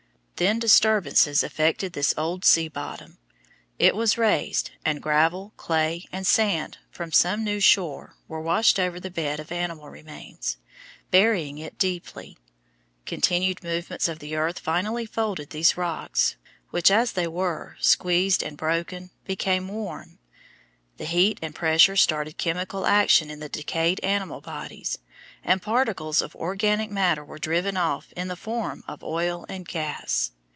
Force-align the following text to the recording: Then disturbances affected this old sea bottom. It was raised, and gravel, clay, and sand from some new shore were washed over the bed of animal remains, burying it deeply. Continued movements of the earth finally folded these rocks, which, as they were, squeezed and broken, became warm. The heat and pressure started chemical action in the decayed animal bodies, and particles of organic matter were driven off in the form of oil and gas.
Then 0.37 0.57
disturbances 0.57 1.43
affected 1.43 1.93
this 1.93 2.15
old 2.17 2.43
sea 2.45 2.67
bottom. 2.67 3.19
It 3.77 3.95
was 3.95 4.17
raised, 4.17 4.71
and 4.83 4.99
gravel, 4.99 5.53
clay, 5.55 6.07
and 6.11 6.25
sand 6.25 6.79
from 6.89 7.11
some 7.11 7.43
new 7.43 7.59
shore 7.59 8.15
were 8.27 8.41
washed 8.41 8.79
over 8.79 8.99
the 8.99 9.11
bed 9.11 9.39
of 9.39 9.51
animal 9.51 9.89
remains, 9.91 10.57
burying 11.11 11.59
it 11.59 11.77
deeply. 11.77 12.39
Continued 13.05 13.63
movements 13.63 14.07
of 14.07 14.17
the 14.17 14.35
earth 14.35 14.57
finally 14.57 15.05
folded 15.05 15.51
these 15.51 15.77
rocks, 15.77 16.37
which, 16.71 16.89
as 16.89 17.11
they 17.11 17.27
were, 17.27 17.77
squeezed 17.79 18.41
and 18.41 18.57
broken, 18.57 19.11
became 19.25 19.67
warm. 19.67 20.17
The 20.97 21.05
heat 21.05 21.37
and 21.43 21.53
pressure 21.53 21.95
started 21.95 22.37
chemical 22.37 22.85
action 22.85 23.29
in 23.29 23.39
the 23.39 23.49
decayed 23.49 23.99
animal 24.01 24.39
bodies, 24.41 24.97
and 25.43 25.59
particles 25.59 26.21
of 26.21 26.35
organic 26.35 26.91
matter 26.91 27.25
were 27.25 27.39
driven 27.39 27.75
off 27.75 28.11
in 28.15 28.27
the 28.27 28.35
form 28.35 28.83
of 28.87 29.03
oil 29.03 29.43
and 29.49 29.67
gas. 29.67 30.31